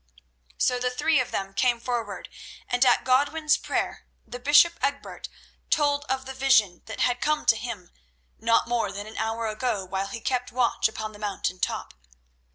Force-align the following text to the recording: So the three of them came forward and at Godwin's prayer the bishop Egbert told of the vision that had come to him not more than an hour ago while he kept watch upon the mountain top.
So 0.57 0.79
the 0.79 0.89
three 0.89 1.19
of 1.19 1.29
them 1.29 1.53
came 1.53 1.79
forward 1.79 2.27
and 2.67 2.83
at 2.83 3.03
Godwin's 3.03 3.55
prayer 3.55 4.07
the 4.25 4.39
bishop 4.39 4.79
Egbert 4.81 5.29
told 5.69 6.05
of 6.05 6.25
the 6.25 6.33
vision 6.33 6.81
that 6.87 7.01
had 7.01 7.21
come 7.21 7.45
to 7.45 7.55
him 7.55 7.91
not 8.39 8.67
more 8.67 8.91
than 8.91 9.05
an 9.05 9.17
hour 9.17 9.45
ago 9.45 9.85
while 9.85 10.07
he 10.07 10.19
kept 10.19 10.51
watch 10.51 10.87
upon 10.87 11.11
the 11.11 11.19
mountain 11.19 11.59
top. 11.59 11.93